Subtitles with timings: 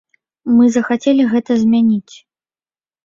[0.55, 2.15] Мы захацелі гэта змяніць.